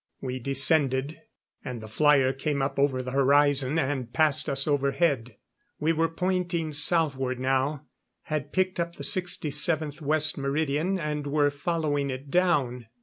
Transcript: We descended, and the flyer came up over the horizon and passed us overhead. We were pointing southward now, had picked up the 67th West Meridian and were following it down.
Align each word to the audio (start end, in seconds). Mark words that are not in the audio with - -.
We 0.19 0.39
descended, 0.39 1.21
and 1.63 1.79
the 1.79 1.87
flyer 1.87 2.33
came 2.33 2.59
up 2.63 2.79
over 2.79 3.03
the 3.03 3.11
horizon 3.11 3.77
and 3.77 4.11
passed 4.11 4.49
us 4.49 4.67
overhead. 4.67 5.37
We 5.79 5.93
were 5.93 6.09
pointing 6.09 6.71
southward 6.71 7.39
now, 7.39 7.85
had 8.23 8.51
picked 8.51 8.79
up 8.79 8.95
the 8.95 9.03
67th 9.03 10.01
West 10.01 10.39
Meridian 10.39 10.97
and 10.97 11.27
were 11.27 11.51
following 11.51 12.09
it 12.09 12.31
down. 12.31 12.87